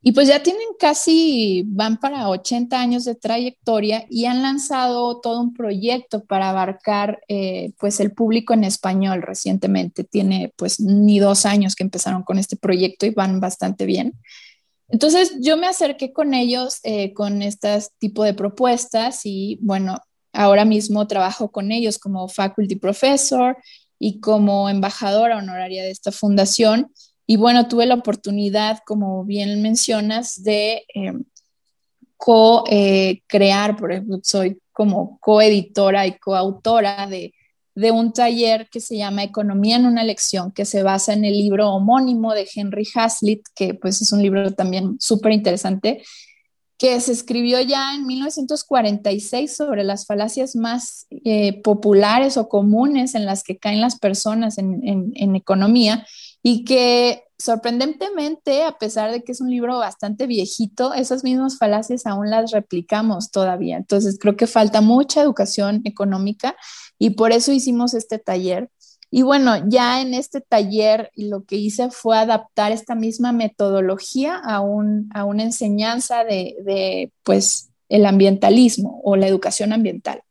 [0.04, 5.40] Y pues ya tienen casi, van para 80 años de trayectoria y han lanzado todo
[5.40, 10.04] un proyecto para abarcar eh, pues el público en español recientemente.
[10.04, 14.14] Tiene pues ni dos años que empezaron con este proyecto y van bastante bien.
[14.90, 20.00] Entonces yo me acerqué con ellos eh, con este tipo de propuestas y bueno,
[20.34, 23.56] ahora mismo trabajo con ellos como faculty professor
[24.00, 26.92] y como embajadora honoraria de esta fundación
[27.28, 31.14] y bueno, tuve la oportunidad, como bien mencionas, de eh,
[32.18, 37.34] co-crear, por ejemplo, soy como coeditora y coautora de,
[37.76, 41.34] de un taller que se llama Economía en una lección, que se basa en el
[41.34, 46.04] libro homónimo de Henry Hazlitt, que pues es un libro también súper interesante,
[46.78, 53.26] que se escribió ya en 1946 sobre las falacias más eh, populares o comunes en
[53.26, 56.06] las que caen las personas en economía
[56.44, 62.06] y que sorprendentemente, a pesar de que es un libro bastante viejito, esas mismas falacias
[62.06, 63.78] aún las replicamos todavía.
[63.78, 66.56] Entonces, creo que falta mucha educación económica
[66.98, 68.70] y por eso hicimos este taller.
[69.10, 74.62] Y bueno, ya en este taller lo que hice fue adaptar esta misma metodología a,
[74.62, 80.22] un, a una enseñanza de, de, pues, el ambientalismo o la educación ambiental.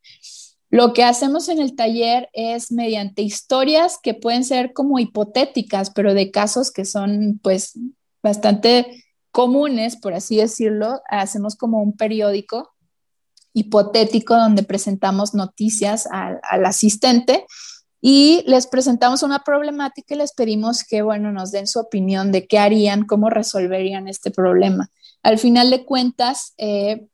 [0.70, 6.14] Lo que hacemos en el taller es mediante historias que pueden ser como hipotéticas, pero
[6.14, 7.76] de casos que son pues
[8.22, 12.70] bastante comunes, por así decirlo, hacemos como un periódico
[13.52, 17.46] hipotético donde presentamos noticias al, asistente
[18.00, 22.46] y les presentamos una problemática y les pedimos que, bueno, nos den su opinión de
[22.46, 24.88] qué harían, cómo resolverían este problema.
[25.22, 27.08] Al final de cuentas, eh,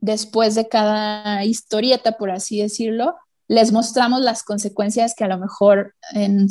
[0.00, 3.16] después de cada historieta, por así decirlo,
[3.48, 5.94] les mostramos las consecuencias que a lo mejor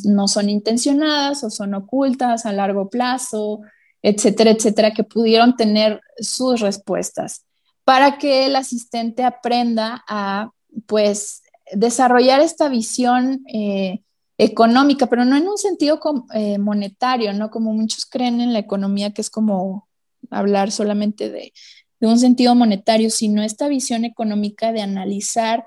[0.03, 3.61] no son intencionadas o son ocultas a largo plazo,
[4.01, 7.45] etcétera, etcétera, que pudieron tener sus respuestas
[7.83, 10.51] para que el asistente aprenda a,
[10.85, 14.01] pues, desarrollar esta visión eh,
[14.37, 15.99] económica, pero no en un sentido
[16.33, 17.49] eh, monetario, ¿no?
[17.49, 19.87] Como muchos creen en la economía, que es como
[20.29, 21.53] hablar solamente de
[21.99, 25.65] de un sentido monetario, sino esta visión económica de analizar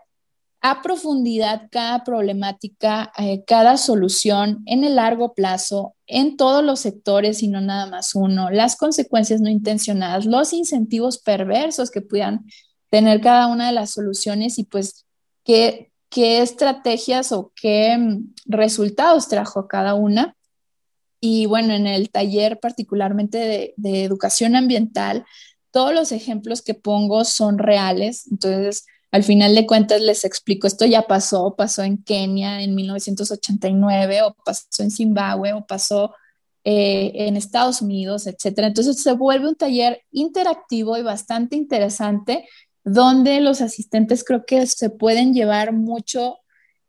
[0.64, 7.42] a profundidad cada problemática, eh, cada solución en el largo plazo, en todos los sectores
[7.42, 12.46] y no nada más uno, las consecuencias no intencionadas, los incentivos perversos que puedan
[12.90, 15.04] tener cada una de las soluciones y pues
[15.42, 20.36] qué, qué estrategias o qué mm, resultados trajo cada una.
[21.18, 25.24] Y bueno, en el taller particularmente de, de educación ambiental,
[25.72, 30.86] todos los ejemplos que pongo son reales, entonces al final de cuentas les explico, esto
[30.86, 36.14] ya pasó, pasó en Kenia en 1989 o pasó en Zimbabue o pasó
[36.64, 38.68] eh, en Estados Unidos, etcétera.
[38.68, 42.48] Entonces se vuelve un taller interactivo y bastante interesante
[42.84, 46.38] donde los asistentes creo que se pueden llevar mucho,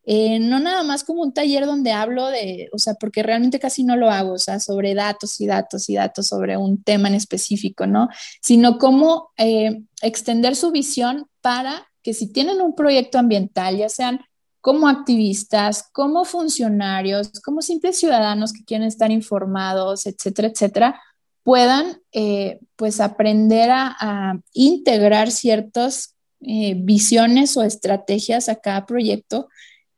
[0.06, 3.86] eh, no nada más como un taller donde hablo de, o sea, porque realmente casi
[3.86, 7.16] no lo hago, o sea, sobre datos y datos y datos sobre un tema en
[7.16, 8.10] específico, ¿no?
[8.42, 14.20] Sino cómo eh, extender su visión para que si tienen un proyecto ambiental, ya sean
[14.60, 21.02] como activistas, como funcionarios, como simples ciudadanos que quieren estar informados, etcétera, etcétera,
[21.44, 29.48] puedan eh, pues aprender a, integrar ciertas visiones o estrategias a cada proyecto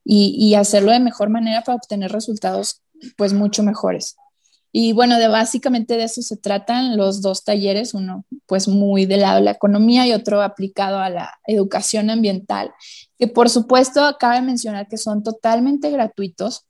[0.05, 2.81] y, hacerlo de mejor manera para obtener resultados
[3.17, 4.15] pues mucho mejores.
[4.71, 9.21] Y bueno, de básicamente de eso se tratan los dos talleres, uno pues muy del
[9.21, 12.71] lado de la economía y otro aplicado a la educación ambiental,
[13.17, 16.65] que por supuesto cabe mencionar que son totalmente gratuitos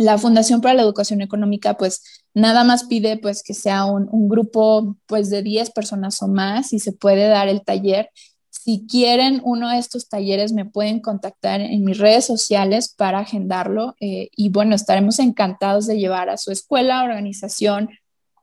[0.00, 4.96] la Fundación para la Educación Económica, pues nada más pide pues que sea un, grupo
[5.04, 8.08] pues de 10 personas o más y se puede dar el taller.
[8.62, 13.96] Si quieren uno de estos talleres, me pueden contactar en mis redes sociales para agendarlo
[14.00, 17.88] eh, y bueno, estaremos encantados de llevar a su escuela, organización,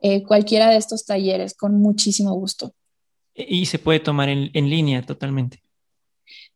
[0.01, 2.73] eh, cualquiera de estos talleres con muchísimo gusto.
[3.35, 5.61] Y se puede tomar en línea totalmente.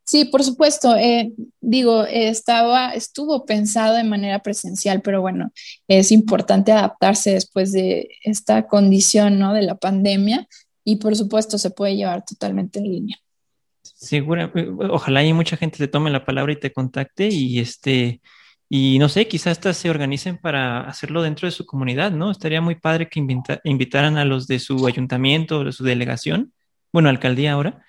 [0.04, 0.96] Sí, por supuesto.
[0.98, 5.52] Eh, digo, estaba, estuvo pensado de manera presencial, pero bueno,
[5.88, 9.54] es importante adaptarse después de esta condición, ¿no?
[9.54, 10.48] De la pandemia
[10.84, 13.18] y por supuesto se puede llevar totalmente en línea.
[14.02, 18.20] Segura, eh, ojalá hay mucha gente te tome la palabra y te contacte y este,
[18.68, 22.32] y no sé, quizás hasta se organicen para hacerlo dentro de su comunidad, ¿no?
[22.32, 23.24] Estaría muy padre que
[23.64, 26.52] invitaran a los de su ayuntamiento, de su delegación,
[26.92, 27.84] bueno, alcaldía ahora,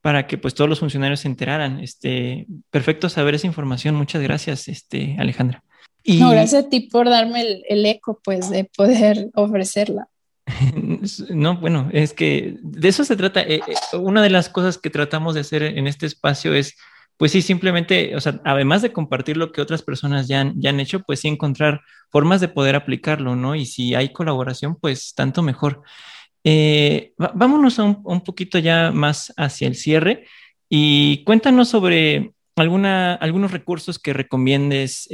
[0.00, 1.80] para que pues todos los funcionarios se enteraran.
[1.80, 3.96] Este, perfecto saber esa información.
[3.96, 5.64] Muchas gracias, este, Alejandra.
[6.04, 6.20] Y...
[6.20, 10.09] No, gracias a ti por darme el, eco, pues, de poder ofrecerla.
[11.30, 13.42] No, bueno, es que de eso se trata.
[13.42, 16.76] Eh, eh, una de las cosas que tratamos de hacer en este espacio es,
[17.16, 20.70] pues sí, simplemente, o sea, además de compartir lo que otras personas ya han, ya
[20.70, 23.54] han hecho, pues sí encontrar formas de poder aplicarlo, ¿no?
[23.54, 25.82] Y si hay colaboración, pues tanto mejor.
[26.44, 30.24] Eh, vámonos un, poquito ya más hacia el cierre
[30.70, 35.06] y cuéntanos sobre alguna, algunos recursos que recomiendes,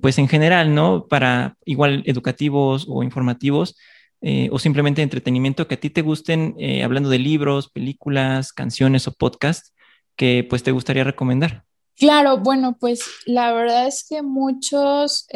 [0.00, 1.06] pues en general, ¿no?
[1.08, 3.76] Para igual educativos o informativos
[4.26, 9.12] eh, o simplemente entretenimiento que a ti te gusten, hablando de libros, películas, canciones o
[9.12, 9.74] podcasts
[10.16, 11.64] que pues te gustaría recomendar.
[11.96, 15.26] Claro, bueno, pues la verdad es que muchos,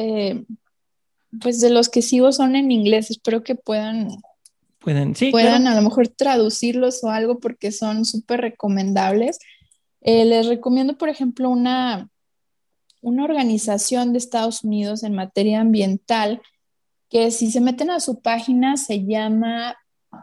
[1.41, 4.09] pues de los que sigo son en inglés, espero que puedan
[4.79, 9.39] pueden, sí, puedan a lo mejor traducirlos o algo porque son súper recomendables.
[10.01, 12.09] Eh, les recomiendo, por ejemplo, una,
[13.01, 16.41] una organización de Estados Unidos en materia ambiental
[17.09, 19.77] que si se meten a su página se llama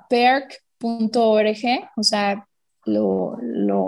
[0.10, 1.58] perc.org,
[1.98, 2.48] o sea,
[2.86, 3.88] lo, lo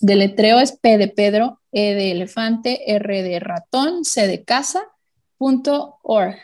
[0.00, 4.82] deletreo es P de Pedro, E de elefante, R de ratón, C de casa,
[5.36, 6.36] punto org.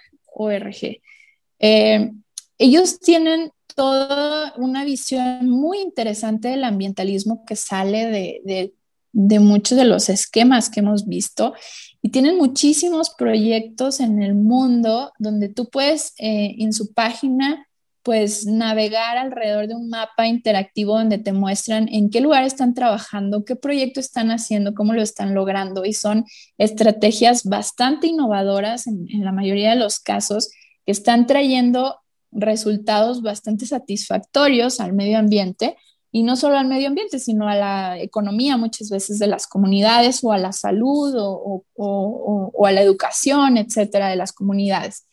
[1.58, 2.10] Eh,
[2.58, 8.06] ellos tienen toda una visión muy interesante del ambientalismo que sale
[8.44, 11.54] de, muchos de los esquemas que hemos visto
[12.02, 17.68] y tienen muchísimos proyectos en el mundo donde tú puedes eh, en su página
[18.02, 23.44] pues navegar alrededor de un mapa interactivo donde te muestran en qué lugar están trabajando,
[23.44, 25.84] qué proyecto están haciendo, cómo lo están logrando.
[25.84, 26.24] Y son
[26.58, 30.50] estrategias bastante innovadoras en la mayoría de los casos
[30.84, 32.00] que están trayendo
[32.32, 35.76] resultados bastante satisfactorios al medio ambiente
[36.14, 40.22] y no solo al medio ambiente, sino a la economía muchas veces de las comunidades
[40.22, 45.06] o a la salud o, a la educación, etcétera, de las comunidades.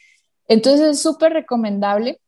[0.50, 2.20] Entonces es súper recomendable.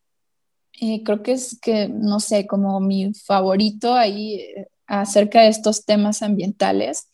[0.80, 5.84] Eh, creo que es que, no sé, como mi favorito ahí eh, acerca de estos
[5.84, 7.10] temas ambientales.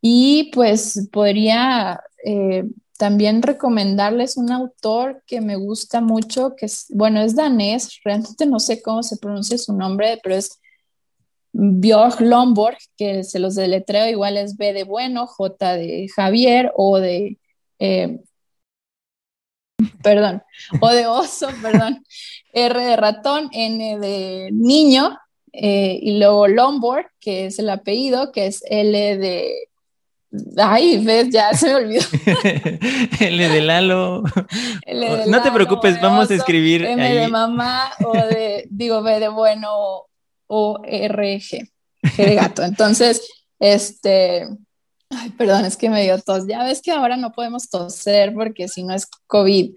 [0.00, 2.64] Y pues podría eh,
[2.98, 8.60] también recomendarles un autor que me gusta mucho, que es, bueno, es danés, realmente no
[8.60, 10.60] sé cómo se pronuncia su nombre, pero es
[11.56, 16.98] Björk Lomborg, que se los deletreo, igual es B de bueno, J de Javier o
[16.98, 17.38] de,
[17.78, 18.18] eh,
[20.02, 20.42] perdón,
[20.80, 22.04] o de oso, perdón,
[22.52, 25.16] R de ratón, N de niño,
[25.52, 29.68] eh, y luego Lomborg, que es el apellido, que es L de
[30.56, 32.02] Ay, ves, ya se me olvidó.
[33.20, 34.24] L de Lalo.
[35.28, 36.84] no te preocupes, vamos a escribir.
[36.84, 40.08] M de mamá o de, digo, B de bueno
[40.46, 41.70] o R, G,
[42.02, 42.62] G de gato.
[42.62, 43.28] Entonces,
[43.58, 44.46] este,
[45.10, 46.46] ay, perdón, es que me dio tos.
[46.46, 49.74] Ya ves que ahora no podemos toser porque si no es COVID.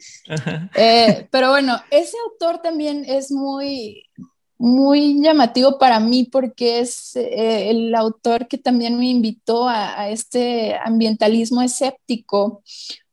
[0.76, 4.04] Eh, pero bueno, ese autor también es muy,
[4.58, 10.76] muy llamativo para mí porque es eh, el autor que también me invitó a, este
[10.84, 12.64] ambientalismo escéptico,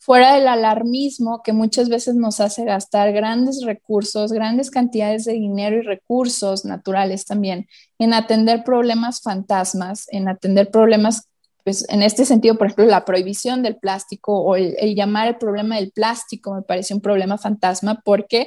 [0.05, 5.79] fuera del alarmismo que muchas veces nos hace gastar grandes recursos, grandes cantidades de dinero
[5.79, 7.67] y recursos naturales también
[7.99, 11.31] en atender problemas fantasmas, en atender problemas,
[11.65, 15.77] pues en este sentido, por ejemplo, la prohibición del plástico o el, llamar el problema
[15.77, 18.47] del plástico me parece un problema fantasma porque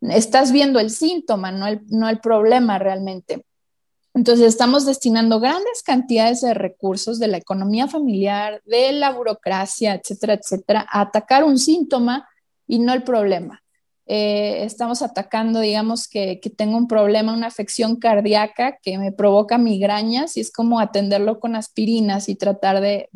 [0.00, 3.44] estás viendo el síntoma, no el, no el problema realmente.
[4.14, 10.34] Entonces estamos destinando grandes cantidades de recursos de la economía familiar, de la burocracia, etcétera,
[10.34, 12.28] etcétera, a atacar un síntoma
[12.66, 13.62] y no el problema.
[14.04, 20.36] Eh, estamos atacando, digamos, que, tengo un problema, una afección cardíaca que me provoca migrañas
[20.36, 23.08] y es como atenderlo con aspirinas y tratar de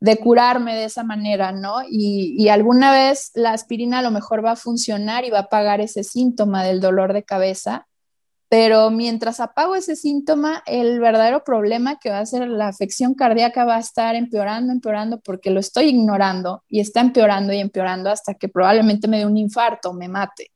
[0.00, 1.82] de curarme de esa manera, ¿no?
[1.88, 5.80] Y, alguna vez la aspirina a lo mejor va a funcionar y va a apagar
[5.80, 7.86] ese síntoma del dolor de cabeza,
[8.50, 13.64] pero mientras apago ese síntoma, el verdadero problema que va a ser la afección cardíaca
[13.64, 18.34] va a estar empeorando, empeorando, porque lo estoy ignorando y está empeorando y empeorando hasta
[18.34, 20.50] que probablemente me dé un infarto, me mate.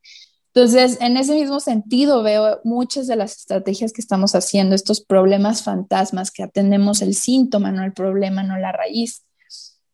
[0.52, 5.62] Entonces, en ese mismo sentido, veo muchas de las estrategias que estamos haciendo, estos problemas
[5.62, 9.24] fantasmas, que atendemos el síntoma, no el problema, no la raíz.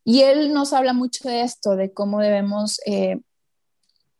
[0.05, 3.20] Y él nos habla mucho de esto, de cómo debemos eh,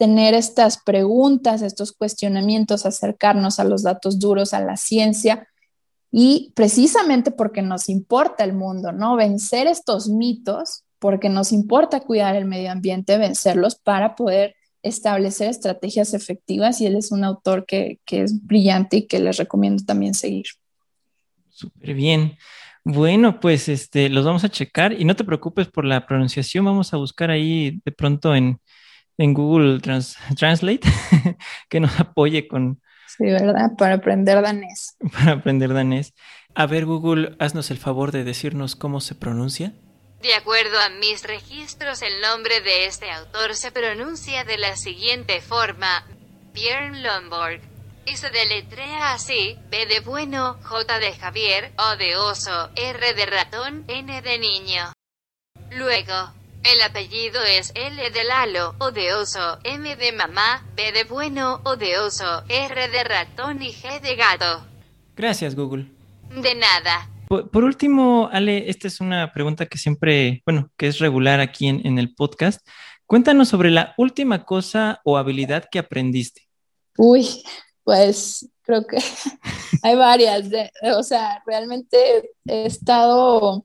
[0.01, 5.46] tener estas preguntas, estos cuestionamientos, acercarnos a los datos duros, a la ciencia,
[6.11, 9.14] y precisamente porque nos importa el mundo, ¿no?
[9.14, 16.14] Vencer estos mitos, porque nos importa cuidar el medio ambiente, vencerlos para poder establecer estrategias
[16.14, 20.14] efectivas y él es un autor que, que es brillante y que les recomiendo también
[20.14, 20.46] seguir.
[21.51, 22.38] Súper bien.
[22.84, 26.94] Bueno, pues este, los vamos a checar y no te preocupes por la pronunciación, vamos
[26.94, 28.59] a buscar ahí de pronto en,
[29.29, 30.81] Google Translate
[31.68, 32.81] que nos apoye con...
[33.07, 33.73] Sí, ¿verdad?
[33.77, 34.97] Para aprender danés.
[35.12, 36.14] Para aprender danés.
[36.55, 39.75] A ver, Google, haznos el favor de decirnos cómo se pronuncia.
[40.23, 45.41] De acuerdo a mis registros, el nombre de este autor se pronuncia de la siguiente
[45.41, 46.05] forma:
[46.53, 47.61] Björn Lomborg
[48.07, 53.27] y se deletrea así, B de bueno, J de Javier, O de oso, R de
[53.27, 54.93] ratón, N de niño.
[55.71, 61.05] Luego, el apellido es L de Lalo, O de oso, M de mamá, B de
[61.05, 64.67] bueno, O de oso, R de ratón y G de gato.
[65.17, 65.87] Gracias, Google.
[66.31, 67.09] De nada.
[67.29, 71.87] Por, último, Ale, esta es una pregunta que siempre, bueno, que es regular aquí en,
[71.87, 72.61] en el podcast.
[73.07, 76.49] Cuéntanos sobre la última cosa o habilidad que aprendiste.
[76.97, 77.43] Uy,
[77.85, 78.99] pues creo que
[79.83, 80.49] hay varias.
[80.97, 83.65] o sea, realmente he estado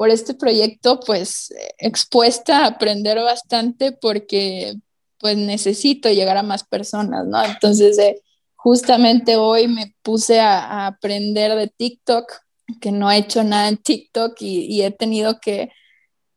[0.00, 4.72] por este proyecto pues expuesta a aprender bastante porque
[5.18, 7.44] pues necesito llegar a más personas, ¿no?
[7.44, 8.22] Entonces, eh,
[8.54, 12.32] justamente hoy me puse a, aprender de TikTok,
[12.80, 15.68] que no he hecho nada en TikTok y, he tenido que,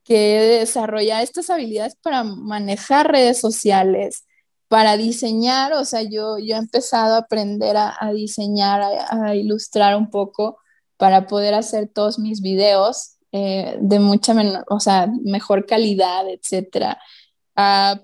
[0.04, 4.26] que desarrollar estas habilidades para manejar redes sociales,
[4.68, 10.10] para diseñar, o sea, yo, yo he empezado a aprender a, diseñar, a, ilustrar un
[10.10, 10.58] poco
[10.98, 14.36] para poder hacer todos mis videos eh, de mucha,
[14.70, 17.00] o sea, mejor calidad, etcétera.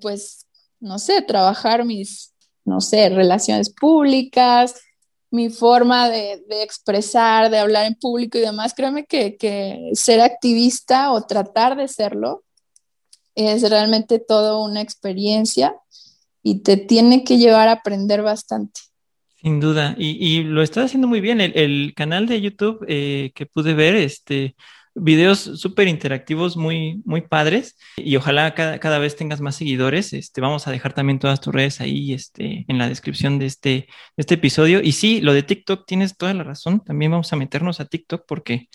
[0.02, 0.48] pues,
[0.80, 2.34] no sé, trabajar mis,
[2.66, 4.76] no sé, relaciones públicas,
[5.30, 8.74] mi forma de, de, expresar, de hablar en público y demás.
[8.74, 12.44] Créeme que, que ser activista o tratar de serlo
[13.36, 15.76] es realmente toda una experiencia
[16.42, 18.82] y te tiene que llevar a aprender bastante.
[19.42, 21.40] Sin duda, y, lo estás haciendo muy bien.
[21.40, 24.56] El, canal de YouTube eh, que pude ver, este,
[25.02, 30.14] videos súper interactivos, muy, muy padres, y ojalá cada, vez tengas más seguidores.
[30.14, 33.70] Este, vamos a dejar también todas tus redes ahí este, en la descripción de este,
[33.70, 33.88] de
[34.18, 34.82] este episodio.
[34.82, 36.82] Y sí, lo de TikTok, tienes toda la razón.
[36.84, 38.70] También vamos a meternos a TikTok porque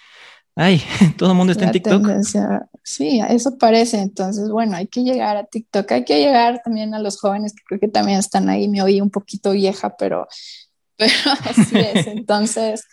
[0.57, 0.81] Ay,
[1.19, 2.07] todo el mundo está en TikTok.
[2.83, 3.99] sí, eso parece.
[3.99, 7.63] Entonces, bueno, hay que llegar a TikTok, hay que llegar también a los jóvenes que
[7.67, 8.69] creo que también están ahí.
[8.69, 10.29] Me oí un poquito vieja, pero,
[10.97, 11.13] pero
[11.45, 12.07] así es.
[12.07, 12.85] Entonces,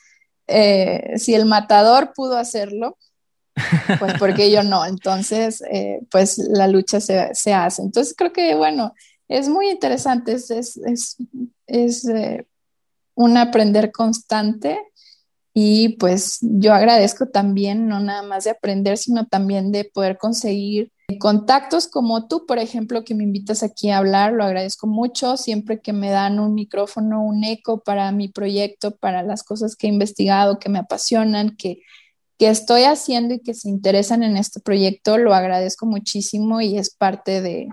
[0.47, 2.97] eh, si el matador pudo hacerlo,
[3.99, 4.85] pues porque yo no.
[4.85, 7.81] Entonces, eh, pues la lucha se, se, hace.
[7.81, 8.93] Entonces, creo que, bueno,
[9.27, 11.17] es muy interesante, es, es,
[11.67, 12.45] es, eh,
[13.13, 14.79] un aprender constante
[15.53, 20.91] y pues yo agradezco también, no nada más de aprender, sino también de poder conseguir
[21.19, 25.37] contactos como tú, por ejemplo, que me invitas aquí a hablar, lo agradezco mucho.
[25.37, 29.87] Siempre que me dan un micrófono, un eco para mi proyecto, para las cosas que
[29.87, 31.81] he investigado, que me apasionan, que,
[32.41, 36.89] que estoy haciendo y que se interesan en este proyecto, lo agradezco muchísimo y es
[36.89, 37.69] parte de,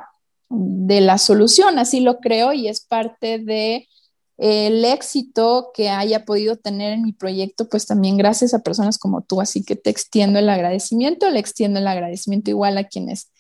[0.51, 3.89] de la solución, así lo creo, y es parte de
[4.37, 9.23] el éxito que haya podido tener en mi proyecto, pues también gracias a personas como
[9.23, 9.41] tú.
[9.41, 13.31] Así que te extiendo el agradecimiento, le extiendo el agradecimiento igual a quienes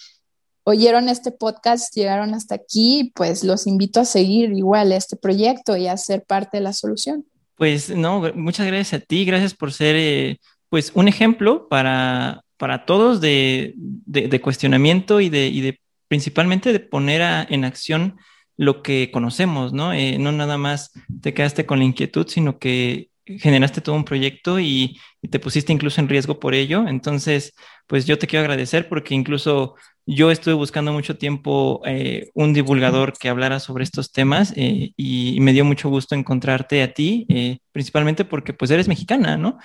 [0.64, 5.88] oyeron este podcast, llegaron hasta aquí, pues los invito a seguir igual este proyecto y
[5.88, 7.26] a ser parte de la solución.
[7.54, 12.84] Pues no, muchas gracias a ti, gracias por ser eh, pues un ejemplo para, para
[12.84, 18.18] todos de, de, cuestionamiento y de, y de principalmente de poner en acción
[18.56, 19.92] lo que conocemos, ¿no?
[19.92, 20.90] Eh, no nada más
[21.22, 24.98] te quedaste con la inquietud, sino que generaste todo un proyecto y,
[25.30, 26.86] te pusiste incluso en riesgo por ello.
[26.88, 27.54] Entonces,
[27.86, 29.74] pues yo te quiero agradecer porque incluso
[30.06, 35.38] yo estuve buscando mucho tiempo eh, un divulgador que hablara sobre estos temas eh, y,
[35.40, 37.26] me dio mucho gusto encontrarte a ti,
[37.72, 39.58] principalmente porque pues eres mexicana, ¿no?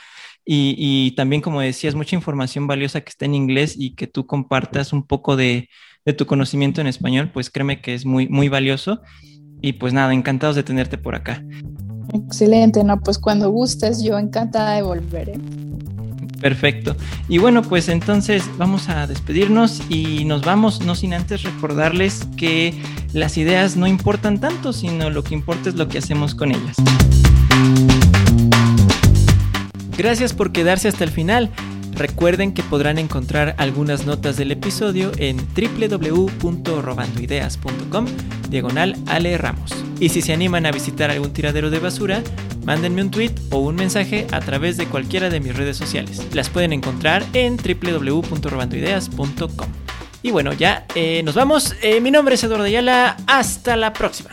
[0.45, 4.25] Y, y, también, como decías, mucha información valiosa que está en inglés y que tú
[4.25, 5.69] compartas un poco de,
[6.05, 9.01] de tu conocimiento en español, pues créeme que es muy, muy valioso.
[9.61, 11.41] Y pues nada, encantados de tenerte por acá.
[12.13, 15.29] Excelente, no, pues cuando gustes, yo encantada de volver.
[15.29, 15.39] ¿eh?
[16.41, 16.97] Perfecto.
[17.29, 22.73] Y bueno, pues entonces vamos a despedirnos y nos vamos, no sin antes recordarles que
[23.13, 26.75] las ideas no importan tanto, sino lo que importa es lo que hacemos con ellas.
[29.97, 31.51] Gracias por quedarse hasta el final.
[31.95, 38.05] Recuerden que podrán encontrar algunas notas del episodio en www.robandoideas.com
[38.49, 39.73] diagonal Ale Ramos.
[39.99, 42.23] Y si se animan a visitar algún tiradero de basura,
[42.65, 46.25] mándenme un tweet o un mensaje a través de cualquiera de mis redes sociales.
[46.33, 49.69] Las pueden encontrar en www.robandoideas.com.
[50.23, 51.75] Y bueno, ya eh, nos vamos.
[51.83, 53.17] Eh, mi nombre es Eduardo Ayala.
[53.27, 54.31] Hasta la próxima.